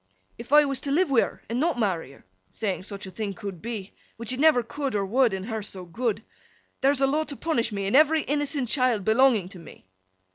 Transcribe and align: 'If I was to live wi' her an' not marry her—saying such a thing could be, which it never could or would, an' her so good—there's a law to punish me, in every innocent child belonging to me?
'If 0.39 0.51
I 0.51 0.65
was 0.65 0.81
to 0.81 0.91
live 0.91 1.11
wi' 1.11 1.21
her 1.21 1.43
an' 1.47 1.59
not 1.59 1.77
marry 1.77 2.13
her—saying 2.13 2.81
such 2.81 3.05
a 3.05 3.11
thing 3.11 3.35
could 3.35 3.61
be, 3.61 3.93
which 4.17 4.33
it 4.33 4.39
never 4.39 4.63
could 4.63 4.95
or 4.95 5.05
would, 5.05 5.31
an' 5.31 5.43
her 5.43 5.61
so 5.61 5.85
good—there's 5.85 7.01
a 7.01 7.05
law 7.05 7.23
to 7.25 7.35
punish 7.35 7.71
me, 7.71 7.85
in 7.85 7.95
every 7.95 8.21
innocent 8.21 8.67
child 8.67 9.05
belonging 9.05 9.47
to 9.49 9.59
me? 9.59 9.85